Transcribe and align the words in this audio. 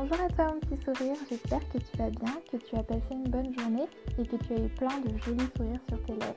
Bonjour 0.00 0.24
à 0.24 0.28
toi 0.28 0.54
mon 0.54 0.60
petit 0.60 0.80
sourire, 0.84 1.16
j'espère 1.28 1.68
que 1.70 1.78
tu 1.78 1.96
vas 1.96 2.10
bien, 2.10 2.32
que 2.52 2.56
tu 2.56 2.76
as 2.76 2.84
passé 2.84 3.02
une 3.10 3.24
bonne 3.24 3.52
journée 3.58 3.86
et 4.16 4.24
que 4.24 4.36
tu 4.36 4.52
as 4.52 4.64
eu 4.64 4.68
plein 4.68 5.00
de 5.00 5.08
jolis 5.24 5.48
sourires 5.56 5.80
sur 5.88 6.00
tes 6.04 6.12
lèvres. 6.12 6.36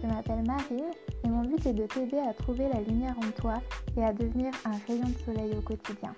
Je 0.00 0.06
m'appelle 0.06 0.42
Marine 0.46 0.90
et 1.22 1.28
mon 1.28 1.42
but 1.42 1.66
est 1.66 1.74
de 1.74 1.84
t'aider 1.84 2.16
à 2.16 2.32
trouver 2.32 2.66
la 2.72 2.80
lumière 2.80 3.14
en 3.18 3.30
toi 3.38 3.60
et 3.98 4.02
à 4.02 4.14
devenir 4.14 4.52
un 4.64 4.78
rayon 4.88 5.04
de 5.04 5.18
soleil 5.18 5.54
au 5.54 5.60
quotidien. 5.60 6.14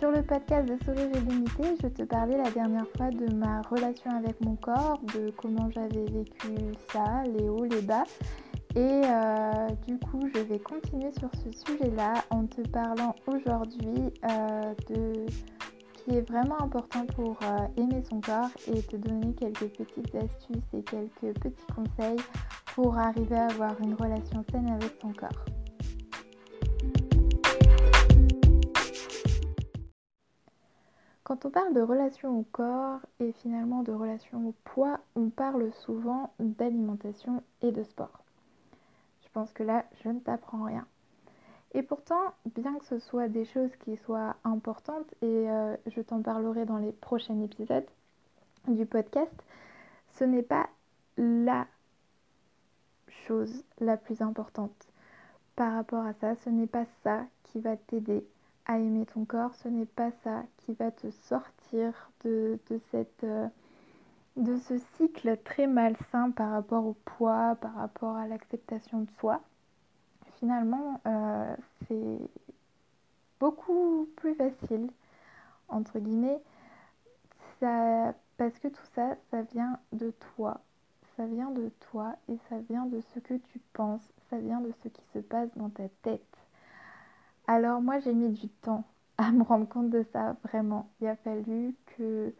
Sur 0.00 0.10
le 0.10 0.22
podcast 0.22 0.68
de 0.68 0.76
Sourire 0.84 1.08
illimité, 1.14 1.76
je 1.80 1.86
te 1.86 2.02
parlais 2.02 2.36
la 2.36 2.50
dernière 2.50 2.88
fois 2.96 3.10
de 3.10 3.32
ma 3.32 3.62
relation 3.62 4.10
avec 4.10 4.40
mon 4.40 4.56
corps, 4.56 4.98
de 5.14 5.30
comment 5.36 5.70
j'avais 5.70 6.04
vécu 6.06 6.48
ça, 6.92 7.22
les 7.26 7.48
hauts, 7.48 7.64
les 7.64 7.82
bas. 7.82 8.06
Et 8.76 9.02
euh, 9.04 9.68
du 9.88 9.98
coup, 9.98 10.20
je 10.32 10.40
vais 10.42 10.60
continuer 10.60 11.10
sur 11.18 11.28
ce 11.42 11.50
sujet-là 11.50 12.24
en 12.30 12.46
te 12.46 12.60
parlant 12.68 13.16
aujourd'hui 13.26 14.12
euh, 14.30 14.74
de 14.88 15.26
ce 15.28 16.04
qui 16.04 16.16
est 16.16 16.30
vraiment 16.30 16.62
important 16.62 17.04
pour 17.06 17.36
euh, 17.42 17.66
aimer 17.76 18.00
son 18.08 18.20
corps 18.20 18.50
et 18.68 18.80
te 18.80 18.94
donner 18.94 19.34
quelques 19.34 19.70
petites 19.70 20.14
astuces 20.14 20.72
et 20.72 20.82
quelques 20.84 21.40
petits 21.40 21.66
conseils 21.74 22.20
pour 22.76 22.96
arriver 22.96 23.36
à 23.36 23.46
avoir 23.46 23.80
une 23.80 23.94
relation 23.94 24.44
saine 24.52 24.68
avec 24.70 24.92
son 25.02 25.12
corps. 25.14 25.44
Quand 31.24 31.44
on 31.44 31.50
parle 31.50 31.74
de 31.74 31.80
relation 31.80 32.38
au 32.38 32.42
corps 32.52 33.00
et 33.18 33.32
finalement 33.32 33.82
de 33.82 33.92
relation 33.92 34.48
au 34.48 34.54
poids, 34.62 35.00
on 35.16 35.28
parle 35.28 35.72
souvent 35.72 36.32
d'alimentation 36.38 37.42
et 37.62 37.72
de 37.72 37.82
sport. 37.82 38.20
Je 39.30 39.34
pense 39.34 39.52
que 39.52 39.62
là, 39.62 39.84
je 40.02 40.08
ne 40.08 40.18
t'apprends 40.18 40.64
rien. 40.64 40.84
Et 41.72 41.82
pourtant, 41.84 42.34
bien 42.56 42.76
que 42.80 42.84
ce 42.84 42.98
soit 42.98 43.28
des 43.28 43.44
choses 43.44 43.70
qui 43.84 43.96
soient 43.96 44.34
importantes, 44.42 45.14
et 45.22 45.48
euh, 45.48 45.76
je 45.86 46.00
t'en 46.00 46.20
parlerai 46.20 46.64
dans 46.64 46.78
les 46.78 46.90
prochains 46.90 47.40
épisodes 47.40 47.86
du 48.66 48.86
podcast, 48.86 49.32
ce 50.18 50.24
n'est 50.24 50.42
pas 50.42 50.68
la 51.16 51.66
chose 53.08 53.64
la 53.78 53.96
plus 53.96 54.20
importante 54.20 54.88
par 55.54 55.74
rapport 55.74 56.04
à 56.04 56.12
ça. 56.14 56.34
Ce 56.36 56.50
n'est 56.50 56.66
pas 56.66 56.86
ça 57.04 57.24
qui 57.44 57.60
va 57.60 57.76
t'aider 57.76 58.26
à 58.66 58.78
aimer 58.78 59.06
ton 59.06 59.24
corps. 59.24 59.54
Ce 59.54 59.68
n'est 59.68 59.86
pas 59.86 60.10
ça 60.24 60.42
qui 60.58 60.72
va 60.74 60.90
te 60.90 61.10
sortir 61.10 62.10
de, 62.24 62.58
cette, 62.90 63.24
euh, 63.24 63.46
de 64.40 64.56
ce 64.56 64.78
cycle 64.96 65.36
très 65.44 65.66
malsain 65.66 66.30
par 66.30 66.50
rapport 66.50 66.86
au 66.86 66.94
poids, 67.04 67.56
par 67.60 67.74
rapport 67.74 68.16
à 68.16 68.26
l'acceptation 68.26 69.00
de 69.02 69.10
soi. 69.10 69.40
Finalement, 70.38 71.00
euh, 71.06 71.54
c'est 71.86 72.18
beaucoup 73.38 74.08
plus 74.16 74.34
facile, 74.34 74.88
entre 75.68 75.98
guillemets, 75.98 76.40
parce 77.60 78.58
que 78.62 78.68
tout 78.68 78.86
ça, 78.94 79.16
ça 79.30 79.42
vient 79.42 79.78
de 79.92 80.12
toi. 80.34 80.60
Ça 81.16 81.26
vient 81.26 81.50
de 81.50 81.70
toi 81.90 82.16
et 82.28 82.38
ça 82.48 82.56
vient 82.70 82.86
de 82.86 83.00
ce 83.00 83.20
que 83.20 83.34
tu 83.34 83.60
penses, 83.74 84.10
ça 84.30 84.38
vient 84.38 84.60
de 84.60 84.72
ce 84.82 84.88
qui 84.88 85.02
se 85.12 85.18
passe 85.18 85.50
dans 85.56 85.68
ta 85.68 85.88
tête. 86.02 86.38
Alors 87.46 87.82
moi 87.82 87.98
j'ai 87.98 88.14
mis 88.14 88.30
du 88.30 88.48
temps 88.48 88.84
à 89.18 89.30
me 89.32 89.42
rendre 89.42 89.68
compte 89.68 89.90
de 89.90 90.02
ça, 90.14 90.36
vraiment. 90.44 90.88
Il 91.02 91.08
a 91.08 91.16
fallu 91.16 91.74
que 91.98 92.32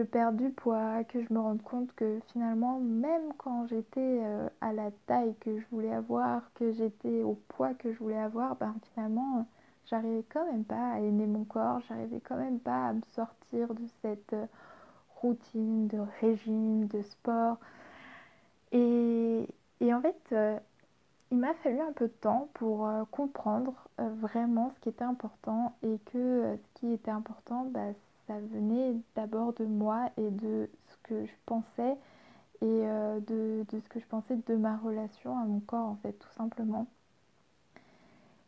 je 0.00 0.04
perde 0.06 0.36
du 0.36 0.48
poids, 0.48 1.04
que 1.04 1.22
je 1.22 1.30
me 1.30 1.38
rende 1.38 1.62
compte 1.62 1.92
que 1.94 2.20
finalement, 2.32 2.80
même 2.80 3.34
quand 3.36 3.66
j'étais 3.66 4.00
euh, 4.00 4.48
à 4.62 4.72
la 4.72 4.90
taille 5.06 5.34
que 5.40 5.58
je 5.60 5.64
voulais 5.70 5.92
avoir, 5.92 6.50
que 6.54 6.72
j'étais 6.72 7.22
au 7.22 7.38
poids 7.48 7.74
que 7.74 7.92
je 7.92 7.98
voulais 7.98 8.16
avoir, 8.16 8.56
ben 8.56 8.74
finalement, 8.94 9.46
j'arrivais 9.90 10.24
quand 10.32 10.50
même 10.50 10.64
pas 10.64 10.92
à 10.92 11.00
aimer 11.00 11.26
mon 11.26 11.44
corps, 11.44 11.80
j'arrivais 11.86 12.20
quand 12.20 12.36
même 12.36 12.60
pas 12.60 12.88
à 12.88 12.92
me 12.94 13.02
sortir 13.12 13.74
de 13.74 13.82
cette 14.00 14.32
euh, 14.32 14.46
routine 15.16 15.86
de 15.88 15.98
régime, 16.22 16.86
de 16.86 17.02
sport. 17.02 17.58
Et, 18.72 19.46
en 19.82 20.00
fait, 20.00 20.16
euh, 20.32 20.58
il 21.30 21.36
m'a 21.36 21.52
fallu 21.62 21.80
un 21.80 21.92
peu 21.92 22.06
de 22.06 22.12
temps 22.22 22.48
pour 22.54 22.88
comprendre 23.10 23.74
vraiment 23.98 24.72
ce 24.74 24.80
qui 24.80 24.88
était 24.88 25.04
important 25.04 25.74
et 25.82 25.98
que 26.12 26.56
ce 26.56 26.80
qui 26.80 26.92
était 26.92 27.10
important, 27.10 27.66
bah, 27.70 27.92
ça 28.30 28.38
venait 28.52 28.94
d'abord 29.16 29.54
de 29.54 29.64
moi 29.64 30.08
et 30.16 30.30
de 30.30 30.70
ce 30.86 30.96
que 31.02 31.26
je 31.26 31.32
pensais 31.46 31.96
et 32.62 32.64
euh, 32.64 33.18
de, 33.26 33.64
ce 33.72 33.88
que 33.88 33.98
je 33.98 34.06
pensais 34.06 34.36
de 34.46 34.54
ma 34.54 34.76
relation 34.76 35.36
à 35.36 35.44
mon 35.44 35.58
corps 35.58 35.88
en 35.88 35.96
fait 35.96 36.12
tout 36.12 36.32
simplement. 36.36 36.86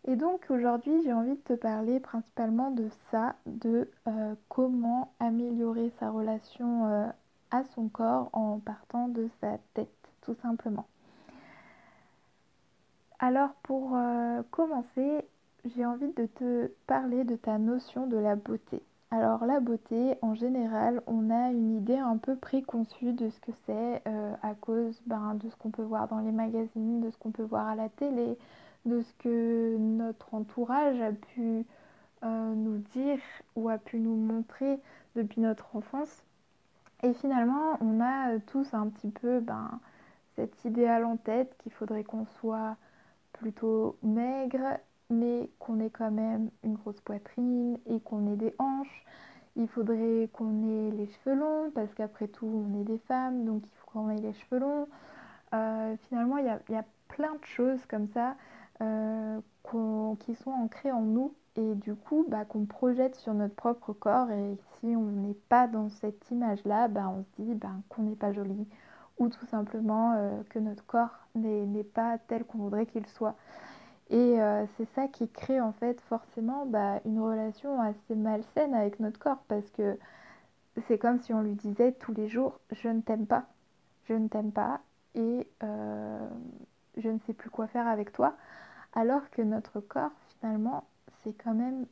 Et 0.04 0.14
donc 0.14 0.46
aujourd'hui 0.50 1.02
j'ai 1.02 1.12
envie 1.12 1.34
de 1.34 1.40
te 1.40 1.54
parler 1.54 1.98
principalement 1.98 2.70
de 2.70 2.88
ça, 3.10 3.34
de 3.46 3.90
euh, 4.06 4.34
comment 4.48 5.12
améliorer 5.18 5.90
sa 5.98 6.10
relation 6.10 6.86
euh, 6.86 7.08
à 7.50 7.64
son 7.74 7.88
corps 7.88 8.30
en 8.32 8.60
partant 8.60 9.08
de 9.08 9.28
sa 9.40 9.58
tête 9.74 9.88
tout 10.20 10.36
simplement. 10.42 10.86
Alors 13.18 13.50
pour 13.64 13.96
commencer, 14.50 15.24
j'ai 15.64 15.86
envie 15.86 16.12
de 16.12 16.26
te 16.26 16.66
parler 16.88 17.22
de 17.22 17.36
ta 17.36 17.58
notion 17.58 18.08
de 18.08 18.16
la 18.16 18.34
beauté. 18.34 18.82
Alors 19.12 19.44
la 19.44 19.60
beauté, 19.60 20.16
en 20.22 20.34
général, 20.34 21.02
on 21.06 21.28
a 21.28 21.50
une 21.50 21.76
idée 21.76 21.98
un 21.98 22.16
peu 22.16 22.34
préconçue 22.34 23.12
de 23.12 23.28
ce 23.28 23.40
que 23.40 23.52
c'est 23.66 24.02
euh, 24.08 24.34
à 24.40 24.54
cause 24.54 25.02
ben, 25.04 25.34
de 25.34 25.50
ce 25.50 25.56
qu'on 25.56 25.68
peut 25.70 25.82
voir 25.82 26.08
dans 26.08 26.20
les 26.20 26.32
magazines, 26.32 27.02
de 27.02 27.10
ce 27.10 27.18
qu'on 27.18 27.30
peut 27.30 27.42
voir 27.42 27.68
à 27.68 27.74
la 27.74 27.90
télé, 27.90 28.38
de 28.86 29.02
ce 29.02 29.12
que 29.18 29.76
notre 29.76 30.32
entourage 30.32 30.98
a 31.02 31.12
pu 31.12 31.66
euh, 32.24 32.54
nous 32.54 32.78
dire 32.94 33.18
ou 33.54 33.68
a 33.68 33.76
pu 33.76 33.98
nous 33.98 34.16
montrer 34.16 34.80
depuis 35.14 35.42
notre 35.42 35.76
enfance. 35.76 36.24
Et 37.02 37.12
finalement, 37.12 37.76
on 37.82 38.00
a 38.00 38.38
tous 38.46 38.72
un 38.72 38.88
petit 38.88 39.10
peu 39.10 39.40
ben, 39.40 39.78
cet 40.36 40.64
idéal 40.64 41.04
en 41.04 41.18
tête 41.18 41.54
qu'il 41.58 41.72
faudrait 41.72 42.04
qu'on 42.04 42.24
soit 42.40 42.76
plutôt 43.34 43.98
maigre, 44.02 44.78
mais 45.12 45.50
qu'on 45.58 45.80
ait 45.80 45.90
quand 45.90 46.10
même 46.10 46.50
une 46.64 46.74
grosse 46.74 47.00
poitrine 47.00 47.78
et 47.86 48.00
qu'on 48.00 48.32
ait 48.32 48.36
des 48.36 48.54
hanches. 48.58 49.04
Il 49.56 49.68
faudrait 49.68 50.30
qu'on 50.32 50.62
ait 50.68 50.90
les 50.92 51.06
cheveux 51.06 51.36
longs 51.36 51.70
parce 51.74 51.92
qu'après 51.94 52.28
tout 52.28 52.46
on 52.46 52.80
est 52.80 52.84
des 52.84 52.98
femmes 52.98 53.44
donc 53.44 53.62
il 53.64 53.70
faut 53.76 53.90
qu'on 53.90 54.10
ait 54.10 54.20
les 54.20 54.32
cheveux 54.32 54.58
longs. 54.60 54.88
Euh, 55.54 55.96
finalement 56.08 56.38
il 56.38 56.46
y, 56.46 56.74
a, 56.74 56.84
plein 57.08 57.34
de 57.34 57.44
choses 57.44 57.84
comme 57.84 58.08
ça 58.08 58.36
euh, 58.80 59.38
qui 60.20 60.34
sont 60.34 60.50
ancrées 60.50 60.92
en 60.92 61.02
nous 61.02 61.34
et 61.56 61.74
du 61.74 61.94
coup 61.94 62.24
bah, 62.26 62.46
qu'on 62.46 62.64
projette 62.64 63.16
sur 63.16 63.34
notre 63.34 63.54
propre 63.54 63.92
corps 63.92 64.30
et 64.30 64.56
si 64.80 64.96
on 64.96 65.10
n'est 65.10 65.36
pas 65.50 65.68
dans 65.68 65.90
cette 65.90 66.30
image 66.30 66.64
là 66.64 66.88
bah, 66.88 67.12
on 67.14 67.22
se 67.22 67.42
dit 67.42 67.54
bah, 67.54 67.68
qu'on 67.90 68.04
n'est 68.04 68.16
pas 68.16 68.32
joli 68.32 68.66
ou 69.18 69.28
tout 69.28 69.46
simplement 69.46 70.14
euh, 70.16 70.42
que 70.48 70.58
notre 70.58 70.84
corps 70.86 71.18
n'est 71.34 71.84
pas 71.84 72.18
tel 72.28 72.44
qu'on 72.44 72.58
voudrait 72.58 72.86
qu'il 72.86 73.06
soit. 73.06 73.36
Et 74.12 74.40
euh, 74.40 74.66
c'est 74.76 74.86
ça 74.94 75.08
qui 75.08 75.26
crée 75.26 75.60
en 75.60 75.72
fait 75.72 76.00
forcément 76.02 76.66
bah, 76.66 77.00
une 77.06 77.18
relation 77.18 77.80
assez 77.80 78.14
malsaine 78.14 78.74
avec 78.74 79.00
notre 79.00 79.18
corps 79.18 79.42
parce 79.48 79.68
que 79.70 79.98
c'est 80.86 80.98
comme 80.98 81.18
si 81.22 81.32
on 81.32 81.40
lui 81.40 81.54
disait 81.54 81.92
tous 81.92 82.12
les 82.12 82.28
jours 82.28 82.60
je 82.70 82.88
ne 82.88 83.00
t'aime 83.00 83.26
pas, 83.26 83.46
je 84.04 84.12
ne 84.12 84.28
t'aime 84.28 84.52
pas 84.52 84.80
et 85.14 85.48
euh, 85.62 86.28
je 86.98 87.08
ne 87.08 87.18
sais 87.26 87.32
plus 87.32 87.48
quoi 87.48 87.66
faire 87.68 87.88
avec 87.88 88.12
toi 88.12 88.36
alors 88.92 89.30
que 89.30 89.40
notre 89.40 89.80
corps 89.80 90.12
finalement 90.38 90.84
c'est 91.24 91.32
quand 91.32 91.54
même 91.54 91.86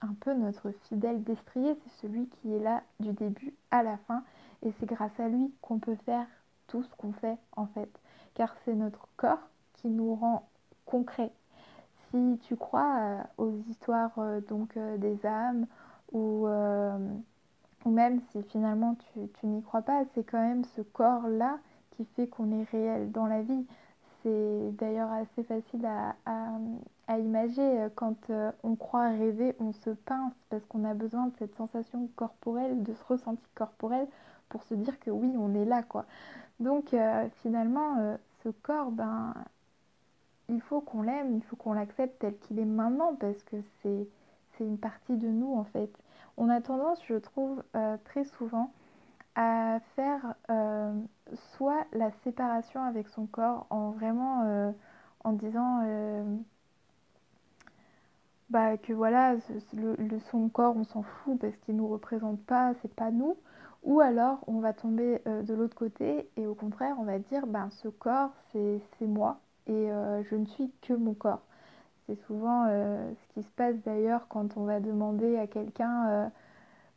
un 0.00 0.14
peu 0.20 0.34
notre 0.34 0.70
fidèle 0.88 1.22
destrier, 1.22 1.76
c'est 1.82 2.06
celui 2.06 2.28
qui 2.28 2.54
est 2.54 2.60
là 2.60 2.82
du 3.00 3.12
début 3.12 3.54
à 3.70 3.82
la 3.82 3.96
fin 4.08 4.22
et 4.62 4.72
c'est 4.78 4.86
grâce 4.86 5.18
à 5.18 5.28
lui 5.28 5.52
qu'on 5.60 5.78
peut 5.78 5.96
faire 6.06 6.26
tout 6.68 6.82
ce 6.82 6.94
qu'on 6.96 7.12
fait 7.12 7.38
en 7.56 7.66
fait. 7.66 7.90
Car 8.34 8.54
c'est 8.64 8.74
notre 8.74 9.08
corps 9.16 9.48
qui 9.74 9.88
nous 9.88 10.14
rend 10.14 10.48
concret. 10.84 11.32
Si 12.10 12.38
tu 12.42 12.56
crois 12.56 12.98
euh, 12.98 13.22
aux 13.38 13.52
histoires 13.70 14.12
euh, 14.18 14.40
donc 14.40 14.76
euh, 14.76 14.98
des 14.98 15.24
âmes 15.24 15.66
ou, 16.12 16.46
même 17.86 18.20
si 18.30 18.42
finalement 18.44 18.96
tu, 19.14 19.46
n'y 19.46 19.62
crois 19.62 19.82
pas, 19.82 20.04
c'est 20.14 20.22
quand 20.24 20.40
même 20.40 20.64
ce 20.76 20.82
corps-là 20.82 21.58
qui 21.92 22.04
fait 22.04 22.26
qu'on 22.26 22.52
est 22.52 22.64
réel 22.70 23.10
dans 23.12 23.26
la 23.26 23.40
vie. 23.42 23.66
C'est 24.22 24.70
d'ailleurs 24.78 25.10
assez 25.10 25.42
facile 25.42 25.86
à, 25.86 26.14
à, 27.08 27.18
imaginer. 27.18 27.88
Quand 27.94 28.30
on 28.62 28.76
croit 28.76 29.08
rêver, 29.08 29.56
on 29.58 29.72
se 29.72 29.90
pince 29.90 30.34
parce 30.50 30.64
qu'on 30.66 30.84
a 30.84 30.94
besoin 30.94 31.26
de 31.28 31.32
cette 31.38 31.56
sensation 31.56 32.08
corporelle, 32.14 32.82
de 32.82 32.92
ce 32.92 33.04
ressenti 33.04 33.48
corporel 33.54 34.06
pour 34.50 34.62
se 34.64 34.74
dire 34.74 35.00
que 35.00 35.10
oui, 35.10 35.34
on 35.38 35.54
est 35.54 35.64
là. 35.64 35.82
quoi. 35.82 36.04
Donc 36.60 36.94
finalement, 37.42 38.16
ce 38.44 38.50
corps, 38.50 38.90
ben, 38.90 39.34
il 40.52 40.60
faut 40.60 40.80
qu'on 40.80 41.02
l'aime, 41.02 41.36
il 41.36 41.42
faut 41.44 41.56
qu'on 41.56 41.72
l'accepte 41.72 42.18
tel 42.20 42.36
qu'il 42.38 42.58
est 42.58 42.64
maintenant 42.64 43.14
parce 43.14 43.42
que 43.44 43.56
c'est 43.82 44.06
une 44.60 44.78
partie 44.78 45.16
de 45.16 45.28
nous 45.28 45.54
en 45.54 45.64
fait. 45.64 45.90
On 46.36 46.48
a 46.48 46.60
tendance, 46.60 47.00
je 47.06 47.14
trouve, 47.14 47.62
euh, 47.74 47.96
très 48.04 48.24
souvent 48.24 48.70
à 49.34 49.80
faire 49.96 50.34
euh, 50.50 50.92
soit 51.56 51.86
la 51.92 52.10
séparation 52.22 52.82
avec 52.82 53.08
son 53.08 53.26
corps 53.26 53.66
en 53.70 53.90
vraiment 53.92 54.42
euh, 54.44 54.70
en 55.24 55.32
disant 55.32 55.80
bah, 58.50 58.76
que 58.76 58.92
voilà, 58.92 59.36
le, 59.72 60.18
son 60.30 60.48
corps, 60.50 60.76
on 60.76 60.84
s'en 60.84 61.02
fout 61.02 61.38
parce 61.40 61.56
qu'il 61.58 61.74
ne 61.74 61.80
nous 61.80 61.88
représente 61.88 62.40
pas, 62.44 62.74
c'est 62.82 62.94
pas 62.94 63.10
nous. 63.10 63.36
Ou 63.84 64.00
alors, 64.00 64.40
on 64.46 64.60
va 64.60 64.72
tomber 64.72 65.22
de 65.24 65.54
l'autre 65.54 65.74
côté 65.74 66.28
et 66.36 66.46
au 66.46 66.54
contraire, 66.54 66.96
on 66.98 67.04
va 67.04 67.18
dire, 67.18 67.46
ben, 67.46 67.70
ce 67.70 67.88
corps, 67.88 68.32
c'est 68.52 69.06
moi 69.06 69.40
et 69.66 69.90
euh, 69.90 70.22
je 70.24 70.36
ne 70.36 70.46
suis 70.46 70.70
que 70.82 70.92
mon 70.92 71.14
corps. 71.14 71.42
C'est 72.06 72.20
souvent 72.26 72.66
euh, 72.68 73.10
ce 73.14 73.34
qui 73.34 73.42
se 73.42 73.50
passe 73.50 73.76
d'ailleurs 73.84 74.26
quand 74.28 74.56
on 74.56 74.64
va 74.64 74.80
demander 74.80 75.38
à 75.38 75.46
quelqu'un, 75.46 76.30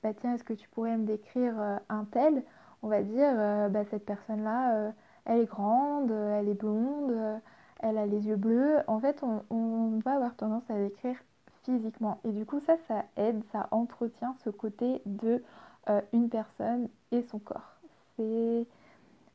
bah, 0.04 0.14
tiens, 0.14 0.34
est-ce 0.34 0.44
que 0.44 0.54
tu 0.54 0.68
pourrais 0.70 0.98
me 0.98 1.06
décrire 1.06 1.54
un 1.90 2.06
tel? 2.06 2.44
On 2.82 2.88
va 2.88 3.02
dire, 3.02 3.70
bah, 3.70 3.86
cette 3.92 4.06
personne-là, 4.06 4.94
elle 5.26 5.42
est 5.42 5.46
grande, 5.46 6.12
elle 6.12 6.50
est 6.50 6.60
blonde, 6.60 7.40
elle 7.80 7.98
a 7.98 8.06
les 8.06 8.28
yeux 8.28 8.36
bleus. 8.36 8.80
En 8.88 9.00
fait, 9.00 9.22
on, 9.50 10.00
va 10.04 10.16
avoir 10.16 10.36
tendance 10.36 10.70
à 10.70 10.76
décrire 10.76 11.16
physiquement. 11.64 12.20
Et 12.24 12.32
du 12.32 12.46
coup, 12.46 12.60
ça, 12.62 12.78
ça 12.88 13.06
aide, 13.18 13.42
ça 13.52 13.68
entretient 13.72 14.36
ce 14.44 14.50
côté 14.50 15.02
de 15.06 15.44
euh, 15.90 16.02
une 16.14 16.30
personne 16.30 16.90
et 17.12 17.22
son 17.24 17.40
corps. 17.40 17.76
C'est 18.16 18.68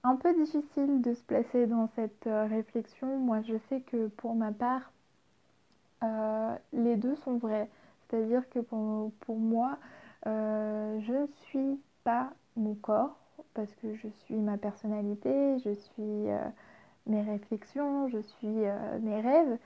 un 0.03 0.17
peu 0.17 0.35
difficile 0.35 1.03
de 1.03 1.15
se 1.15 1.23
placer 1.23 1.67
dans 1.67 1.89
cette 1.95 2.27
euh, 2.27 2.47
réflexion. 2.47 3.19
Moi, 3.19 3.43
je 3.43 3.57
sais 3.69 3.81
que 3.83 4.09
pour 4.09 4.35
ma 4.35 4.53
part, 4.53 4.93
euh, 6.03 6.55
les 6.73 6.97
deux 6.97 7.17
sont 7.17 7.37
vrais. 7.39 7.69
C'est-à-dire 8.09 8.49
que 8.51 8.59
pour, 8.59 9.13
pour 9.21 9.37
moi, 9.37 9.79
je 10.25 11.13
ne 11.13 11.27
suis 11.47 11.81
pas 12.05 12.33
mon 12.57 12.75
corps 12.75 13.17
parce 13.55 13.73
que 13.77 13.95
je 13.95 14.09
suis 14.25 14.35
ma 14.35 14.59
personnalité, 14.59 15.59
je 15.61 15.73
suis 15.73 16.27
mes 17.07 17.23
réflexions, 17.23 18.09
je 18.09 18.19
suis 18.19 18.49
mes 19.01 19.21
rêves, 19.21 19.59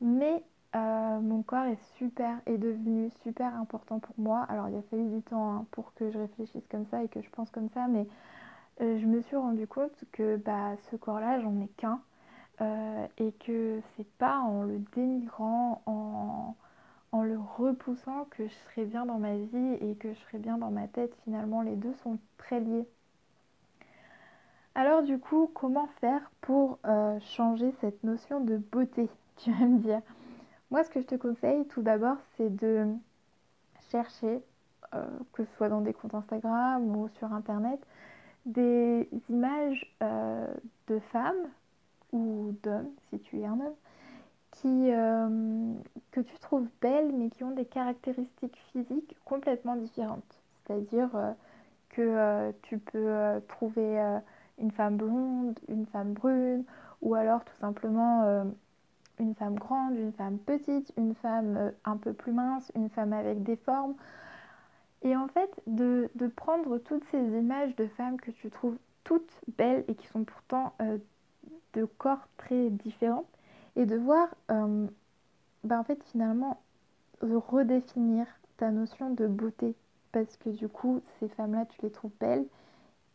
mais 0.00 0.42
euh, 0.76 1.20
mon 1.20 1.42
corps 1.42 1.64
est 1.64 1.82
super, 1.96 2.38
est 2.44 2.58
devenu 2.58 3.10
super 3.22 3.54
important 3.54 3.98
pour 3.98 4.14
moi. 4.18 4.42
Alors 4.48 4.68
il 4.68 4.76
a 4.76 4.82
fallu 4.90 5.06
du 5.08 5.22
temps 5.22 5.52
hein, 5.52 5.66
pour 5.70 5.94
que 5.94 6.10
je 6.10 6.18
réfléchisse 6.18 6.66
comme 6.68 6.84
ça 6.90 7.02
et 7.02 7.08
que 7.08 7.22
je 7.22 7.30
pense 7.30 7.50
comme 7.50 7.70
ça, 7.70 7.86
mais 7.88 8.06
euh, 8.80 8.98
je 8.98 9.06
me 9.06 9.20
suis 9.22 9.36
rendu 9.36 9.66
compte 9.66 10.04
que 10.12 10.36
bah, 10.36 10.76
ce 10.90 10.96
corps-là, 10.96 11.40
j'en 11.40 11.60
ai 11.60 11.68
qu'un. 11.76 12.00
Euh, 12.62 13.06
et 13.18 13.32
que 13.32 13.80
c'est 13.96 14.08
pas 14.16 14.38
en 14.38 14.62
le 14.62 14.78
dénigrant, 14.94 15.82
en, 15.84 16.56
en, 17.12 17.22
le 17.22 17.38
repoussant 17.38 18.26
que 18.30 18.46
je 18.46 18.54
serai 18.70 18.86
bien 18.86 19.04
dans 19.04 19.18
ma 19.18 19.36
vie 19.36 19.74
et 19.82 19.94
que 19.96 20.14
je 20.14 20.18
serai 20.20 20.38
bien 20.38 20.56
dans 20.56 20.70
ma 20.70 20.88
tête. 20.88 21.14
Finalement, 21.24 21.60
les 21.60 21.76
deux 21.76 21.92
sont 22.02 22.18
très 22.38 22.60
liés. 22.60 22.88
Alors 24.74 25.02
du 25.02 25.18
coup, 25.18 25.50
comment 25.54 25.86
faire 26.00 26.30
pour 26.40 26.78
changer 27.20 27.72
cette 27.80 28.02
notion 28.04 28.40
de 28.40 28.56
beauté 28.56 29.10
Tu 29.36 29.52
vas 29.52 29.66
me 29.66 29.78
dire? 29.78 30.00
Moi, 30.70 30.82
ce 30.82 30.90
que 30.90 31.00
je 31.00 31.06
te 31.06 31.14
conseille, 31.14 31.66
tout 31.68 31.82
d'abord, 31.82 32.16
c'est 32.36 32.54
de 32.54 32.86
chercher, 33.90 34.42
euh, 34.94 35.06
que 35.32 35.44
ce 35.44 35.56
soit 35.56 35.68
dans 35.68 35.80
des 35.80 35.92
comptes 35.92 36.14
Instagram 36.14 36.96
ou 36.96 37.08
sur 37.18 37.32
Internet, 37.32 37.80
des 38.46 39.08
images 39.28 39.94
euh, 40.02 40.46
de 40.88 40.98
femmes 41.12 41.50
ou 42.12 42.54
d'hommes, 42.62 42.90
si 43.10 43.18
tu 43.20 43.40
es 43.40 43.46
un 43.46 43.52
homme, 43.52 43.74
qui, 44.52 44.90
euh, 44.90 45.74
que 46.12 46.20
tu 46.20 46.38
trouves 46.38 46.66
belles, 46.80 47.12
mais 47.12 47.28
qui 47.28 47.44
ont 47.44 47.50
des 47.50 47.66
caractéristiques 47.66 48.56
physiques 48.72 49.16
complètement 49.24 49.76
différentes. 49.76 50.40
C'est-à-dire 50.64 51.10
que 51.90 52.52
tu 52.62 52.78
peux 52.78 53.40
trouver 53.48 54.00
une 54.58 54.70
femme 54.70 54.96
blonde, 54.96 55.58
une 55.68 55.86
femme 55.86 56.14
brune, 56.14 56.64
ou 57.02 57.14
alors 57.14 57.44
tout 57.44 57.54
simplement 57.60 58.46
une 59.18 59.34
femme 59.34 59.54
grande, 59.54 59.96
une 59.96 60.12
femme 60.12 60.38
petite, 60.38 60.92
une 60.96 61.14
femme 61.14 61.56
euh, 61.56 61.70
un 61.84 61.96
peu 61.96 62.12
plus 62.12 62.32
mince, 62.32 62.70
une 62.74 62.88
femme 62.90 63.12
avec 63.12 63.42
des 63.42 63.56
formes. 63.56 63.94
Et 65.06 65.14
en 65.14 65.28
fait, 65.28 65.62
de, 65.68 66.10
prendre 66.34 66.78
toutes 66.78 67.04
ces 67.12 67.38
images 67.38 67.76
de 67.76 67.86
femmes 67.86 68.20
que 68.20 68.32
tu 68.32 68.50
trouves 68.50 68.76
toutes 69.04 69.30
belles 69.56 69.84
et 69.86 69.94
qui 69.94 70.08
sont 70.08 70.24
pourtant 70.24 70.74
euh, 70.82 70.98
de 71.74 71.84
corps 71.84 72.26
très 72.36 72.70
différents, 72.70 73.24
et 73.76 73.86
de 73.86 73.94
voir, 73.94 74.26
euh, 74.50 74.88
bah, 75.62 75.78
en 75.78 75.84
fait, 75.84 76.02
finalement, 76.10 76.60
de 77.22 77.36
redéfinir 77.36 78.26
ta 78.56 78.72
notion 78.72 79.10
de 79.10 79.28
beauté. 79.28 79.76
Parce 80.10 80.36
que 80.38 80.50
du 80.50 80.68
coup, 80.68 81.00
ces 81.20 81.28
femmes-là, 81.28 81.66
tu 81.66 81.82
les 81.82 81.90
trouves 81.92 82.10
belles. 82.18 82.46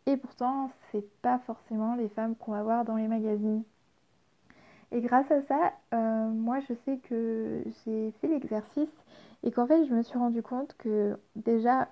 Et 0.06 0.16
pourtant, 0.16 0.72
c'est 0.92 1.06
pas 1.22 1.40
forcément 1.40 1.96
les 1.96 2.08
femmes 2.08 2.38
qu'on 2.38 2.54
va 2.54 2.64
voir 2.64 2.86
dans 2.86 2.96
les 2.96 3.10
magazines. 3.10 3.64
Et 4.94 5.02
grâce 5.02 5.30
à 5.30 5.42
ça, 5.42 5.74
euh, 5.94 6.28
moi 6.30 6.60
je 6.62 6.74
sais 6.86 6.98
que 6.98 7.64
j'ai 7.86 8.12
fait 8.20 8.28
l'exercice 8.28 8.90
et 9.44 9.52
qu'en 9.52 9.68
fait 9.68 9.86
je 9.86 9.94
me 9.94 10.04
suis 10.04 10.18
rendu 10.18 10.42
compte 10.42 10.76
que 10.78 11.18
déjà 11.36 11.90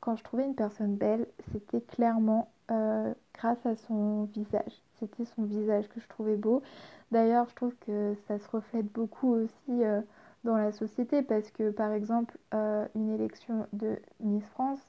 quand 0.00 0.16
je 0.16 0.24
trouvais 0.24 0.44
une 0.44 0.54
personne 0.54 0.96
belle, 0.96 1.26
c'était 1.50 1.80
clairement 1.80 2.50
euh, 2.70 3.14
grâce 3.32 3.64
à 3.64 3.74
son 3.74 4.24
visage. 4.24 4.82
C'était 5.00 5.24
son 5.24 5.44
visage 5.44 5.88
que 5.88 5.98
je 5.98 6.06
trouvais 6.08 6.36
beau. 6.36 6.62
D'ailleurs, 7.10 7.48
je 7.48 7.54
trouve 7.54 7.74
que 7.86 8.14
ça 8.28 8.38
se 8.38 8.46
reflète 8.50 8.92
beaucoup 8.92 9.32
aussi 9.32 9.54
euh, 9.70 10.02
dans 10.44 10.56
la 10.58 10.72
société 10.72 11.22
parce 11.22 11.50
que 11.50 11.70
par 11.70 11.92
exemple, 11.92 12.36
une 12.52 13.14
élection 13.14 13.66
de 13.72 13.96
Miss 14.20 14.44
France, 14.50 14.80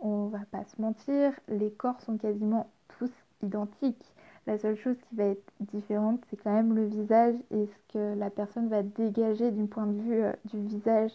on 0.00 0.26
va 0.26 0.40
pas 0.50 0.64
se 0.64 0.80
mentir, 0.80 1.32
les 1.48 1.70
corps 1.70 2.00
sont 2.02 2.18
quasiment 2.18 2.70
tous 2.98 3.10
identiques. 3.42 4.12
La 4.48 4.56
seule 4.56 4.78
chose 4.78 4.96
qui 5.10 5.14
va 5.14 5.24
être 5.24 5.52
différente, 5.60 6.24
c'est 6.30 6.42
quand 6.42 6.54
même 6.54 6.74
le 6.74 6.86
visage 6.86 7.34
et 7.50 7.66
ce 7.66 7.92
que 7.92 8.18
la 8.18 8.30
personne 8.30 8.68
va 8.68 8.82
dégager 8.82 9.50
d'un 9.50 9.66
point 9.66 9.84
de 9.84 10.00
vue 10.00 10.22
euh, 10.22 10.32
du 10.46 10.58
visage. 10.58 11.10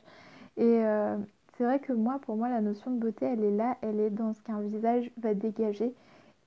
Et 0.56 0.62
euh, 0.86 1.18
c'est 1.58 1.64
vrai 1.64 1.80
que 1.80 1.94
moi, 1.94 2.20
pour 2.20 2.36
moi, 2.36 2.48
la 2.48 2.62
notion 2.62 2.92
de 2.92 3.00
beauté, 3.00 3.26
elle 3.26 3.44
est 3.44 3.58
là, 3.58 3.76
elle 3.82 4.00
est 4.00 4.12
dans 4.12 4.36
ce 4.36 4.42
qu'un 4.44 4.62
visage 4.62 5.10
va 5.18 5.34
dégager 5.34 5.96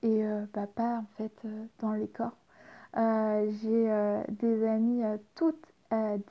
et 0.01 0.23
euh, 0.23 0.45
bah, 0.53 0.65
pas 0.73 0.99
en 0.99 1.05
fait 1.17 1.33
dans 1.79 1.91
les 1.91 2.07
corps. 2.07 2.37
J'ai 2.95 4.23
des 4.29 4.65
amies 4.65 5.03
toutes 5.35 5.73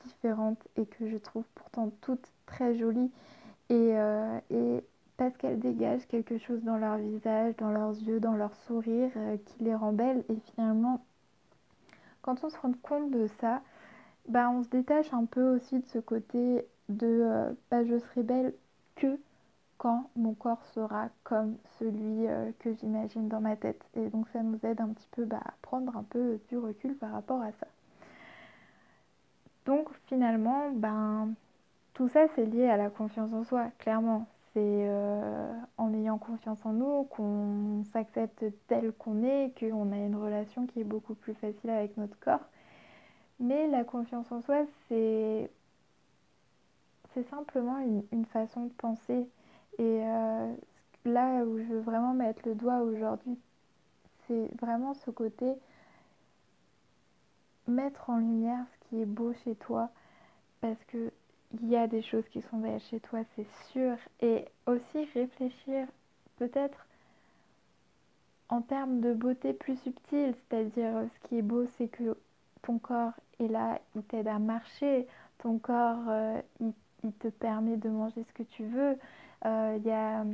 différentes 0.05 0.67
et 0.75 0.87
que 0.87 1.07
je 1.07 1.17
trouve 1.17 1.45
pourtant 1.53 1.91
toutes 2.01 2.33
très 2.47 2.75
jolies 2.75 3.11
et 3.69 3.93
parce 5.17 5.35
qu'elles 5.37 5.59
dégagent 5.59 6.07
quelque 6.07 6.37
chose 6.37 6.63
dans 6.63 6.77
leur 6.77 6.97
visage, 6.97 7.55
dans 7.57 7.71
leurs 7.71 7.95
yeux, 8.03 8.19
dans 8.19 8.35
leur 8.35 8.55
sourire 8.55 9.09
euh, 9.17 9.37
qui 9.37 9.63
les 9.63 9.75
rend 9.75 9.91
belles. 9.91 10.23
Et 10.29 10.35
finalement, 10.51 11.03
quand 12.21 12.43
on 12.43 12.49
se 12.49 12.57
rend 12.59 12.73
compte 12.83 13.11
de 13.11 13.27
ça, 13.39 13.61
bah, 14.27 14.49
on 14.49 14.63
se 14.63 14.69
détache 14.69 15.11
un 15.13 15.25
peu 15.25 15.55
aussi 15.55 15.79
de 15.79 15.87
ce 15.87 15.99
côté 15.99 16.65
de 16.87 17.07
euh, 17.07 17.51
bah, 17.71 17.83
je 17.83 17.97
serai 17.97 18.21
belle 18.23 18.53
que 18.95 19.19
quand 19.79 20.09
mon 20.15 20.33
corps 20.33 20.63
sera 20.73 21.09
comme 21.23 21.57
celui 21.79 22.27
euh, 22.27 22.51
que 22.59 22.73
j'imagine 22.73 23.27
dans 23.27 23.41
ma 23.41 23.55
tête. 23.55 23.83
Et 23.95 24.09
donc 24.09 24.27
ça 24.29 24.43
nous 24.43 24.59
aide 24.63 24.81
un 24.81 24.89
petit 24.89 25.09
peu 25.11 25.25
bah, 25.25 25.41
à 25.43 25.53
prendre 25.63 25.95
un 25.97 26.03
peu 26.03 26.39
du 26.49 26.57
recul 26.57 26.95
par 26.95 27.11
rapport 27.11 27.41
à 27.41 27.51
ça. 27.53 27.67
Donc 29.65 29.89
finalement, 30.05 30.69
ben, 30.71 31.33
tout 31.93 32.07
ça 32.07 32.27
c'est 32.35 32.45
lié 32.45 32.69
à 32.69 32.77
la 32.77 32.89
confiance 32.89 33.33
en 33.33 33.43
soi, 33.43 33.71
clairement 33.79 34.27
c'est 34.57 34.87
euh, 34.89 35.53
en 35.77 35.93
ayant 35.93 36.17
confiance 36.17 36.65
en 36.65 36.73
nous 36.73 37.03
qu'on 37.03 37.83
s'accepte 37.93 38.43
tel 38.65 38.91
qu'on 38.91 39.23
est, 39.23 39.53
qu'on 39.59 39.91
a 39.91 39.97
une 39.97 40.15
relation 40.15 40.65
qui 40.65 40.79
est 40.79 40.83
beaucoup 40.83 41.13
plus 41.13 41.35
facile 41.35 41.69
avec 41.69 41.95
notre 41.95 42.17
corps. 42.19 42.43
Mais 43.39 43.67
la 43.67 43.83
confiance 43.83 44.31
en 44.31 44.41
soi, 44.41 44.65
c'est 44.87 45.51
c'est 47.13 47.29
simplement 47.29 47.77
une, 48.11 48.25
façon 48.25 48.65
de 48.65 48.73
penser. 48.73 49.29
Et 49.77 50.01
euh, 50.03 50.51
là 51.05 51.43
où 51.43 51.59
je 51.59 51.63
veux 51.63 51.81
vraiment 51.81 52.15
mettre 52.15 52.41
le 52.47 52.55
doigt 52.55 52.79
aujourd'hui, 52.79 53.37
c'est 54.27 54.49
vraiment 54.59 54.95
ce 54.95 55.11
côté 55.11 55.53
mettre 57.67 58.09
en 58.09 58.17
lumière 58.17 58.65
ce 58.73 58.89
qui 58.89 59.01
est 59.03 59.05
beau 59.05 59.33
chez 59.33 59.53
toi. 59.53 59.91
Parce 60.61 60.83
que 60.85 61.11
il 61.53 61.69
y 61.69 61.75
a 61.75 61.87
des 61.87 62.01
choses 62.01 62.27
qui 62.29 62.41
sont 62.41 62.57
belles 62.57 62.81
chez 62.89 62.99
toi, 62.99 63.19
c'est 63.35 63.47
sûr. 63.71 63.95
Et 64.21 64.45
aussi 64.65 65.05
réfléchir 65.13 65.87
peut-être 66.37 66.85
en 68.49 68.61
termes 68.61 69.01
de 69.01 69.13
beauté 69.13 69.53
plus 69.53 69.77
subtile, 69.81 70.33
c'est-à-dire 70.35 71.03
ce 71.13 71.27
qui 71.27 71.37
est 71.37 71.41
beau, 71.41 71.65
c'est 71.77 71.87
que 71.87 72.17
ton 72.61 72.79
corps 72.79 73.13
est 73.39 73.47
là, 73.47 73.79
il 73.95 74.03
t'aide 74.03 74.27
à 74.27 74.39
marcher, 74.39 75.07
ton 75.39 75.57
corps, 75.59 76.09
euh, 76.09 76.41
il, 76.59 76.73
te 77.19 77.27
permet 77.29 77.77
de 77.77 77.89
manger 77.89 78.23
ce 78.23 78.33
que 78.33 78.43
tu 78.43 78.65
veux. 78.65 78.97
Euh, 79.45 79.75
il 79.77 79.87
y 79.87 79.91
a 79.91 80.25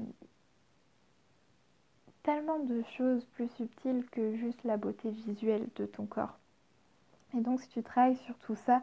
tellement 2.23 2.59
de 2.59 2.81
choses 2.97 3.25
plus 3.35 3.49
subtiles 3.49 4.05
que 4.11 4.35
juste 4.37 4.63
la 4.63 4.77
beauté 4.77 5.11
visuelle 5.11 5.67
de 5.75 5.85
ton 5.85 6.05
corps. 6.05 6.37
Et 7.35 7.41
donc 7.41 7.61
si 7.61 7.69
tu 7.69 7.83
travailles 7.83 8.15
sur 8.17 8.37
tout 8.39 8.55
ça, 8.55 8.81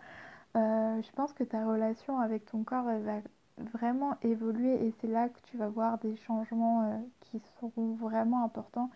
euh, 0.56 1.02
je 1.02 1.10
pense 1.12 1.32
que 1.32 1.44
ta 1.44 1.64
relation 1.66 2.18
avec 2.18 2.46
ton 2.46 2.64
corps 2.64 2.84
va 2.84 3.20
vraiment 3.72 4.16
évoluer 4.22 4.86
et 4.86 4.94
c'est 5.00 5.06
là 5.06 5.28
que 5.28 5.38
tu 5.44 5.56
vas 5.56 5.68
voir 5.68 5.98
des 5.98 6.16
changements 6.16 6.84
euh, 6.84 6.98
qui 7.20 7.40
seront 7.60 7.94
vraiment 7.94 8.44
importants 8.44 8.90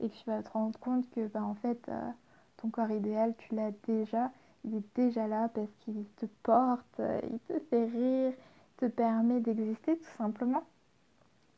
et 0.00 0.08
que 0.08 0.14
tu 0.14 0.30
vas 0.30 0.42
te 0.42 0.50
rendre 0.50 0.78
compte 0.78 1.08
que 1.10 1.26
bah, 1.26 1.42
en 1.42 1.54
fait 1.54 1.88
euh, 1.88 2.10
ton 2.58 2.68
corps 2.68 2.90
idéal 2.90 3.34
tu 3.38 3.54
l'as 3.54 3.72
déjà 3.86 4.30
il 4.64 4.76
est 4.76 4.96
déjà 4.96 5.26
là 5.26 5.48
parce 5.54 5.70
qu'il 5.80 6.04
te 6.16 6.26
porte, 6.42 7.00
il 7.30 7.38
te 7.40 7.58
fait 7.70 7.86
rire, 7.86 8.32
te 8.76 8.86
permet 8.86 9.40
d'exister 9.40 9.96
tout 9.96 10.16
simplement. 10.18 10.62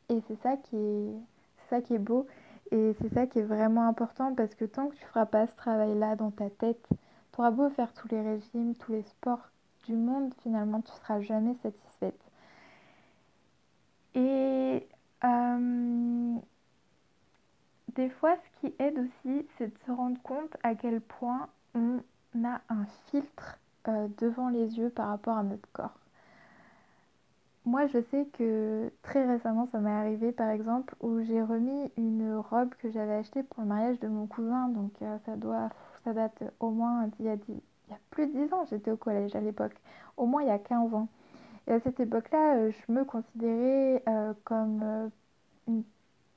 Et 0.09 0.21
c'est 0.27 0.41
ça 0.41 0.55
qui 0.55 0.77
est, 0.77 1.13
ça 1.69 1.81
qui 1.81 1.95
est 1.95 1.99
beau 1.99 2.27
et 2.71 2.93
c'est 3.01 3.13
ça 3.13 3.27
qui 3.27 3.39
est 3.39 3.43
vraiment 3.43 3.87
important 3.87 4.33
parce 4.33 4.55
que 4.55 4.65
tant 4.65 4.87
que 4.87 4.95
tu 4.95 5.05
feras 5.05 5.25
pas 5.25 5.47
ce 5.47 5.55
travail-là 5.55 6.15
dans 6.15 6.31
ta 6.31 6.49
tête, 6.49 6.87
tu 7.33 7.41
auras 7.41 7.51
beau 7.51 7.69
faire 7.71 7.93
tous 7.93 8.07
les 8.09 8.21
régimes, 8.21 8.75
tous 8.75 8.91
les 8.91 9.03
sports 9.03 9.49
du 9.85 9.93
monde, 9.93 10.33
finalement 10.41 10.81
tu 10.81 10.91
seras 10.91 11.19
jamais 11.21 11.55
satisfaite. 11.63 12.19
Et 14.15 14.87
euh, 15.23 16.35
des 17.95 18.09
fois, 18.09 18.35
ce 18.35 18.59
qui 18.67 18.75
aide 18.79 18.99
aussi, 18.99 19.47
c'est 19.57 19.67
de 19.67 19.77
se 19.85 19.91
rendre 19.91 20.21
compte 20.21 20.55
à 20.63 20.75
quel 20.75 21.01
point 21.01 21.49
on 21.75 21.99
a 22.43 22.61
un 22.69 22.85
filtre 23.09 23.57
euh, 23.87 24.07
devant 24.19 24.49
les 24.49 24.77
yeux 24.77 24.89
par 24.89 25.09
rapport 25.09 25.37
à 25.37 25.43
notre 25.43 25.69
corps. 25.73 25.97
Moi, 27.65 27.87
je 27.87 28.01
sais 28.11 28.27
que 28.33 28.91
très 29.03 29.25
récemment, 29.25 29.67
ça 29.71 29.79
m'est 29.79 29.89
arrivé, 29.89 30.31
par 30.33 30.49
exemple, 30.49 30.95
où 30.99 31.21
j'ai 31.21 31.41
remis 31.41 31.91
une 31.97 32.35
robe 32.35 32.73
que 32.75 32.91
j'avais 32.91 33.13
achetée 33.13 33.43
pour 33.43 33.61
le 33.63 33.69
mariage 33.69 33.99
de 33.99 34.07
mon 34.07 34.27
cousin. 34.27 34.67
Donc, 34.69 34.91
euh, 35.01 35.17
ça 35.25 35.37
doit, 35.37 35.69
ça 36.03 36.13
date 36.13 36.43
au 36.59 36.69
moins 36.69 37.09
il 37.19 37.25
y 37.25 37.29
a, 37.29 37.35
il 37.47 37.55
y 37.89 37.93
a 37.93 37.99
plus 38.11 38.27
de 38.27 38.33
10 38.45 38.53
ans. 38.53 38.65
J'étais 38.69 38.91
au 38.91 38.97
collège 38.97 39.35
à 39.35 39.41
l'époque. 39.41 39.75
Au 40.17 40.25
moins 40.25 40.41
il 40.43 40.47
y 40.47 40.51
a 40.51 40.59
15 40.59 40.93
ans. 40.93 41.07
Et 41.67 41.71
à 41.71 41.79
cette 41.79 41.99
époque-là, 41.99 42.55
euh, 42.55 42.71
je 42.71 42.91
me 42.91 43.05
considérais 43.05 44.03
comme 44.43 45.11
une 45.67 45.83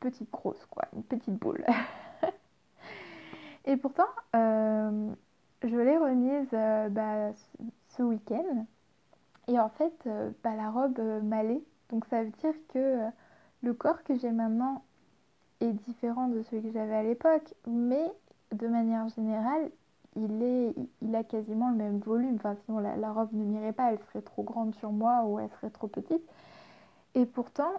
petite 0.01 0.31
grosse, 0.31 0.65
quoi, 0.67 0.85
une 0.95 1.03
petite 1.03 1.35
boule. 1.35 1.65
Et 3.67 3.77
pourtant, 3.77 4.07
euh, 4.37 5.11
je 5.63 5.77
l'ai 5.77 5.99
remise 5.99 6.49
euh, 6.53 6.89
bah, 6.89 7.33
ce 7.89 8.03
week-end. 8.03 8.65
Et 9.49 9.59
en 9.59 9.69
fait, 9.71 9.93
euh, 10.07 10.31
bah, 10.45 10.55
la 10.55 10.71
robe 10.71 11.01
m'allait. 11.25 11.63
Donc 11.91 12.05
ça 12.07 12.23
veut 12.23 12.31
dire 12.31 12.55
que 12.69 13.01
le 13.63 13.75
corps 13.75 14.03
que 14.05 14.17
j'ai 14.17 14.31
maintenant 14.31 14.83
est 15.61 15.73
différent 15.73 16.29
de 16.29 16.43
celui 16.43 16.63
que 16.63 16.73
j'avais 16.73 16.95
à 16.95 17.03
l'époque. 17.03 17.55
Mais 17.67 18.07
de 18.53 18.67
manière 18.69 19.09
générale, 19.11 19.71
il, 20.17 20.43
est, 20.43 20.75
il 21.03 21.15
a 21.15 21.25
quasiment 21.25 21.71
le 21.71 21.77
même 21.77 21.99
volume. 21.99 22.37
Enfin, 22.37 22.57
sinon 22.65 22.79
la, 22.79 23.13
robe 23.13 23.33
ne 23.33 23.45
m'irait 23.45 23.73
pas, 23.73 23.93
elle 23.93 23.99
serait 23.99 24.23
trop 24.23 24.43
grande 24.43 24.75
sur 24.77 24.93
moi 24.93 25.25
ou 25.25 25.39
elle 25.39 25.51
serait 25.51 25.71
trop 25.71 25.89
petite. 25.89 26.23
Et 27.15 27.27
pourtant, 27.27 27.73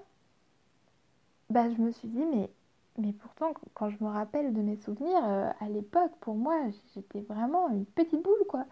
bah, 1.50 1.69
je 1.69 1.81
me 1.81 1.91
suis 1.91 2.07
dit, 2.07 2.24
mais, 2.25 2.50
mais 2.97 3.13
pourtant, 3.13 3.53
quand 3.74 3.89
je 3.89 4.03
me 4.03 4.09
rappelle 4.09 4.53
de 4.53 4.62
mes 4.62 4.77
souvenirs, 4.77 5.21
euh, 5.24 5.50
à 5.59 5.69
l'époque, 5.69 6.12
pour 6.19 6.36
moi, 6.36 6.55
j'étais 6.93 7.21
vraiment 7.21 7.69
une 7.69 7.86
petite 7.86 8.21
boule, 8.24 8.45
quoi. 8.47 8.65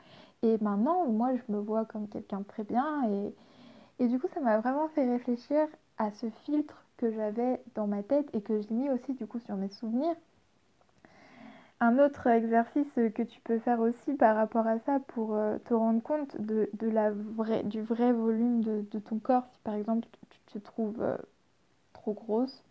Et 0.43 0.57
maintenant, 0.61 1.05
moi, 1.07 1.35
je 1.35 1.53
me 1.53 1.59
vois 1.59 1.85
comme 1.85 2.07
quelqu'un 2.07 2.39
de 2.39 2.43
très 2.45 2.63
bien. 2.63 3.09
Et, 3.09 4.03
et 4.03 4.07
du 4.07 4.19
coup, 4.19 4.27
ça 4.33 4.41
m'a 4.41 4.59
vraiment 4.59 4.87
fait 4.89 5.09
réfléchir 5.09 5.67
à 5.97 6.11
ce 6.11 6.29
filtre 6.45 6.83
que 6.97 7.11
j'avais 7.11 7.61
dans 7.75 7.87
ma 7.87 8.03
tête 8.03 8.29
et 8.33 8.41
que 8.41 8.61
j'ai 8.61 8.73
mis 8.73 8.89
aussi, 8.89 9.13
du 9.13 9.27
coup, 9.27 9.39
sur 9.39 9.55
mes 9.55 9.69
souvenirs. 9.69 10.15
Un 11.82 12.00
autre 12.00 12.27
exercice 12.27 12.88
que 12.96 13.22
tu 13.22 13.41
peux 13.41 13.60
faire 13.60 13.82
aussi 13.82 14.13
par 14.13 14.38
rapport 14.38 14.65
à 14.65 14.79
ça 14.79 15.00
pour 15.08 15.36
euh, 15.36 15.58
te 15.65 15.74
rendre 15.74 16.01
compte 16.01 16.39
de, 16.39 16.70
de 16.74 16.89
la 16.89 17.12
du 17.63 17.82
vrai 17.82 18.13
volume 18.13 18.62
de, 18.62 18.86
de, 18.91 19.00
ton 19.00 19.20
corps, 19.20 19.46
si 19.51 19.60
par 19.60 19.74
exemple 19.74 20.08
tu 20.29 20.39
te 20.53 20.58
trouves 20.58 21.01
euh, 21.01 21.17
trop 21.91 22.13
grosse, 22.13 22.63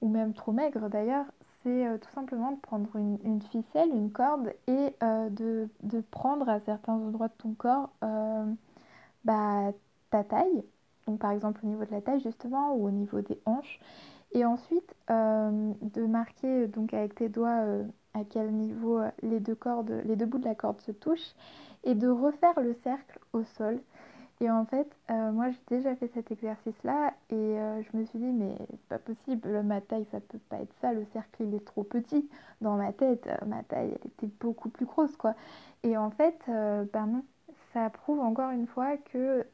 ou 0.00 0.08
même 0.08 0.34
trop 0.34 0.52
maigre 0.52 0.88
d'ailleurs, 0.88 1.26
c'est 1.62 1.86
euh, 1.86 1.98
tout 1.98 2.10
simplement 2.10 2.52
de 2.52 2.60
prendre 2.60 2.94
une, 2.96 3.42
ficelle, 3.42 3.88
une 3.90 4.12
corde 4.12 4.52
et 4.68 4.94
euh, 5.02 5.28
de, 5.30 5.68
prendre 6.12 6.48
à 6.48 6.60
certains 6.60 6.94
endroits 6.94 7.28
de 7.28 7.34
ton 7.38 7.54
corps 7.54 7.90
bah, 9.24 9.72
ta 10.10 10.24
taille, 10.24 10.64
donc 11.06 11.18
par 11.18 11.32
exemple 11.32 11.60
au 11.64 11.66
niveau 11.68 11.84
de 11.84 11.90
la 11.90 12.00
taille 12.00 12.20
justement 12.20 12.74
ou 12.74 12.86
au 12.86 12.90
niveau 12.90 13.20
des 13.20 13.40
hanches, 13.46 13.80
et 14.32 14.44
ensuite 14.44 14.94
de 15.08 16.06
marquer 16.06 16.66
donc 16.68 16.94
avec 16.94 17.14
tes 17.14 17.28
doigts 17.28 17.64
à 18.14 18.24
quel 18.28 18.52
niveau 18.52 19.00
les 19.22 19.40
deux 19.40 19.54
cordes, 19.54 20.02
les 20.04 20.16
deux 20.16 20.26
bouts 20.26 20.38
de 20.38 20.44
la 20.44 20.54
corde 20.54 20.80
se 20.80 20.92
touchent 20.92 21.34
et 21.84 21.94
de 21.94 22.08
refaire 22.08 22.60
le 22.60 22.74
cercle 22.82 23.18
au 23.32 23.42
sol 23.44 23.80
et 24.42 24.50
en 24.50 24.64
fait, 24.64 24.88
euh, 25.08 25.30
moi 25.30 25.50
j'ai 25.50 25.76
déjà 25.76 25.94
fait 25.94 26.08
cet 26.14 26.32
exercice-là 26.32 27.14
et 27.30 27.34
euh, 27.34 27.80
je 27.80 27.96
me 27.96 28.04
suis 28.04 28.18
dit 28.18 28.32
mais 28.32 28.56
c'est 28.70 28.88
pas 28.88 28.98
possible, 28.98 29.62
ma 29.62 29.80
taille 29.80 30.04
ça 30.10 30.18
peut 30.18 30.40
pas 30.48 30.56
être 30.56 30.74
ça, 30.80 30.92
le 30.92 31.04
cercle 31.12 31.44
il 31.44 31.54
est 31.54 31.64
trop 31.64 31.84
petit. 31.84 32.28
Dans 32.60 32.76
ma 32.76 32.92
tête, 32.92 33.24
euh, 33.28 33.46
ma 33.46 33.62
taille 33.62 33.90
elle 33.90 34.10
était 34.10 34.26
beaucoup 34.40 34.68
plus 34.68 34.84
grosse 34.84 35.16
quoi. 35.16 35.36
Et 35.84 35.96
en 35.96 36.10
fait, 36.10 36.36
ben 36.48 37.06
non, 37.06 37.24
ça 37.72 37.88
prouve 37.90 38.20
encore 38.20 38.50
une 38.50 38.66
fois 38.66 38.96
que 38.96 39.46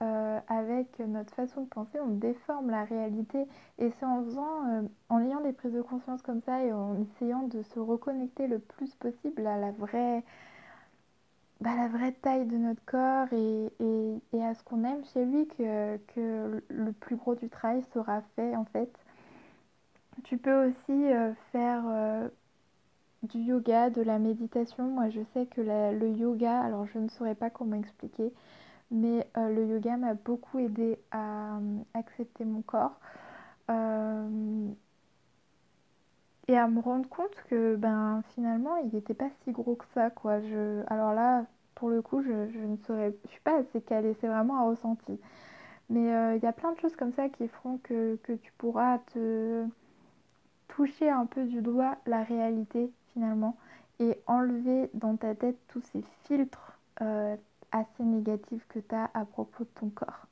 avec 0.49 0.99
notre 0.99 1.35
façon 1.35 1.63
de 1.63 1.69
penser, 1.69 1.99
on 2.01 2.09
déforme 2.09 2.71
la 2.71 2.85
réalité 2.85 3.47
et 3.79 3.91
c'est 3.91 4.07
en 4.07 4.25
faisant, 4.25 4.89
en 5.09 5.21
ayant 5.21 5.41
des 5.41 5.53
prises 5.53 5.73
de 5.73 5.83
conscience 5.83 6.23
comme 6.23 6.41
ça 6.43 6.65
et 6.65 6.73
en 6.73 6.97
essayant 7.01 7.43
de 7.45 7.63
se 7.63 7.79
reconnecter 7.79 8.47
le 8.47 8.59
plus 8.59 8.95
possible 8.97 9.47
à 9.47 9.59
la 9.59 9.71
vraie 9.71 10.25
bah, 11.61 11.75
la 11.77 11.89
vraie 11.89 12.13
taille 12.13 12.47
de 12.47 12.57
notre 12.57 12.85
corps 12.85 13.27
et, 13.33 13.73
et, 14.33 14.45
à 14.45 14.55
ce 14.55 14.63
qu'on 14.63 14.85
aime 14.85 15.05
chez 15.13 15.25
lui 15.25 15.49
que, 15.49 15.97
que, 16.15 16.63
le 16.69 16.93
plus 16.93 17.17
gros 17.17 17.35
du 17.35 17.49
travail 17.49 17.83
sera 17.93 18.23
fait 18.37 18.55
en 18.55 18.65
fait. 18.67 18.91
Tu 20.25 20.39
peux 20.39 20.69
aussi 20.69 21.13
euh, 21.13 21.33
faire 21.53 21.83
euh, 21.87 22.29
du 23.23 23.39
yoga, 23.41 23.91
de 23.91 24.03
la 24.03 24.19
méditation. 24.19 24.85
Moi 24.85 25.09
je 25.11 25.21
sais 25.35 25.47
que 25.47 25.61
le 25.61 26.09
yoga, 26.11 26.61
alors 26.61 26.87
je 26.87 26.99
ne 26.99 27.09
saurais 27.09 27.35
pas 27.35 27.51
comment 27.51 27.77
expliquer, 27.77 28.33
mais 28.91 29.27
euh, 29.37 29.49
le 29.51 29.67
yoga 29.67 29.97
m'a 29.97 30.15
beaucoup 30.15 30.59
aidé 30.59 30.99
à 31.11 31.59
accepter 31.95 32.45
mon 32.45 32.63
corps 32.63 32.99
et 36.49 36.57
à 36.57 36.67
me 36.67 36.81
rendre 36.81 37.09
compte 37.09 37.35
que 37.49 37.77
ben 37.77 38.23
finalement 38.35 38.77
il 38.79 38.91
n'était 38.93 39.15
pas 39.15 39.29
si 39.45 39.53
gros 39.53 39.77
que 39.77 39.85
ça 39.95 40.11
quoi 40.11 40.41
alors 40.89 41.13
là 41.13 41.45
pour 41.75 41.91
le 41.91 42.03
coup 42.03 42.23
je, 42.23 42.33
ne 42.33 42.77
saurais 42.87 43.15
je 43.25 43.31
suis 43.31 43.41
pas 43.41 43.59
assez 43.59 43.81
calée 43.83 44.17
c'est 44.21 44.29
vraiment 44.29 44.59
un 44.59 44.71
ressenti 44.71 45.21
mais 45.91 46.13
euh, 46.13 46.37
il 46.37 46.43
y 46.43 46.47
a 46.47 46.53
plein 46.53 46.73
de 46.73 46.79
choses 46.81 46.97
comme 46.97 47.13
ça 47.13 47.29
qui 47.29 47.49
feront 47.49 47.79
que, 47.83 48.19
tu 48.43 48.53
pourras 48.59 48.99
te 48.99 49.65
toucher 50.69 51.09
un 51.11 51.27
peu 51.27 51.45
du 51.45 51.63
doigt 51.63 51.97
la 52.07 52.23
réalité 52.25 52.91
finalement 53.13 53.57
et 54.01 54.17
enlever 54.27 54.91
dans 54.95 55.17
ta 55.17 55.35
tête 55.35 55.57
tous 55.69 55.83
ces 55.93 56.03
filtres 56.25 56.79
euh, 57.01 57.37
assez 57.73 58.03
négatifs 58.03 58.67
que 58.69 58.79
tu 58.79 58.95
as 58.95 59.11
à 59.15 59.25
propos 59.25 59.65
de 59.65 59.81
ton 59.81 59.89
corps 59.91 60.27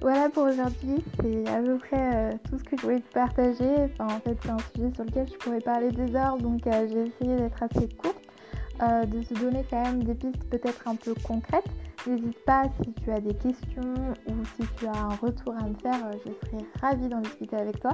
Voilà 0.00 0.28
pour 0.30 0.42
aujourd'hui, 0.44 1.04
c'est 1.20 1.48
à 1.48 1.62
peu 1.62 1.78
près 1.78 2.16
euh, 2.16 2.32
tout 2.50 2.58
ce 2.58 2.64
que 2.64 2.76
je 2.76 2.82
voulais 2.82 2.98
te 2.98 3.12
partager. 3.12 3.84
Enfin, 3.84 4.16
en 4.16 4.18
fait, 4.18 4.36
c'est 4.42 4.50
un 4.50 4.58
sujet 4.74 4.92
sur 4.96 5.04
lequel 5.04 5.28
je 5.28 5.36
pourrais 5.36 5.60
parler 5.60 5.92
des 5.92 6.16
heures, 6.16 6.38
donc 6.38 6.66
euh, 6.66 6.88
j'ai 6.90 7.06
essayé 7.06 7.36
d'être 7.36 7.62
assez 7.62 7.88
courte, 7.88 8.20
de 8.80 9.22
se 9.22 9.34
donner 9.34 9.64
quand 9.70 9.80
même 9.80 10.02
des 10.02 10.14
pistes 10.14 10.42
peut-être 10.50 10.88
un 10.88 10.96
peu 10.96 11.14
concrètes. 11.22 11.70
N'hésite 12.06 12.44
pas 12.44 12.64
si 12.82 12.92
tu 12.94 13.10
as 13.12 13.20
des 13.20 13.34
questions 13.34 13.94
ou 14.28 14.32
si 14.56 14.66
tu 14.76 14.86
as 14.86 14.96
un 14.96 15.14
retour 15.16 15.54
à 15.56 15.68
me 15.68 15.74
faire, 15.74 16.10
je 16.26 16.32
serai 16.46 16.64
ravie 16.80 17.08
d'en 17.08 17.20
discuter 17.20 17.56
avec 17.56 17.80
toi. 17.80 17.92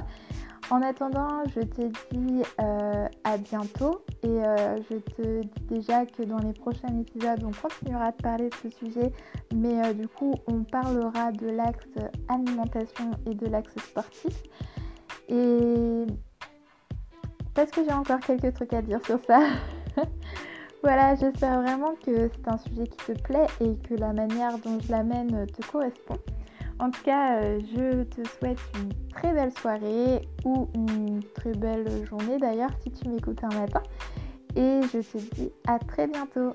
En 0.71 0.81
attendant, 0.83 1.43
je 1.55 1.61
te 1.61 1.81
dis 2.11 2.43
euh, 2.61 3.07
à 3.23 3.37
bientôt 3.37 4.03
et 4.21 4.27
euh, 4.27 4.77
je 4.89 4.97
te 4.97 5.41
dis 5.41 5.63
déjà 5.67 6.05
que 6.05 6.23
dans 6.23 6.37
les 6.37 6.53
prochains 6.53 6.95
épisodes, 6.99 7.43
on 7.43 7.51
continuera 7.51 8.11
de 8.11 8.17
parler 8.17 8.49
de 8.49 8.55
ce 8.55 8.77
sujet, 8.77 9.11
mais 9.55 9.83
euh, 9.83 9.93
du 9.93 10.07
coup, 10.07 10.35
on 10.47 10.63
parlera 10.63 11.31
de 11.31 11.47
l'axe 11.47 11.87
alimentation 12.27 13.11
et 13.25 13.33
de 13.33 13.47
l'axe 13.47 13.73
sportif. 13.77 14.43
Et 15.27 16.05
parce 17.55 17.71
que 17.71 17.83
j'ai 17.83 17.93
encore 17.93 18.19
quelques 18.19 18.53
trucs 18.53 18.73
à 18.73 18.81
dire 18.81 19.03
sur 19.05 19.19
ça. 19.25 19.41
voilà, 20.81 21.15
j'espère 21.15 21.61
vraiment 21.61 21.93
que 22.05 22.29
c'est 22.33 22.47
un 22.47 22.57
sujet 22.57 22.87
qui 22.87 22.97
te 22.97 23.21
plaît 23.21 23.47
et 23.59 23.75
que 23.87 23.95
la 23.95 24.13
manière 24.13 24.57
dont 24.59 24.79
je 24.79 24.91
l'amène 24.91 25.45
te 25.47 25.65
correspond. 25.69 26.17
En 26.79 26.89
tout 26.89 27.03
cas, 27.03 27.41
euh, 27.41 27.59
je 27.75 28.03
te 28.03 28.25
souhaite 28.27 28.59
une 28.75 28.93
très 29.09 29.33
belle 29.33 29.51
soirée 29.51 30.21
ou 30.45 30.69
une 30.73 31.21
très 31.35 31.51
belle 31.51 32.05
journée 32.05 32.37
d'ailleurs 32.37 32.71
si 32.81 32.91
tu 32.91 33.09
m'écoutes 33.09 33.43
un 33.43 33.59
matin. 33.59 33.83
Et 34.55 34.79
je 34.93 34.99
te 34.99 35.17
dis 35.35 35.51
à 35.67 35.77
très 35.79 36.07
bientôt. 36.07 36.53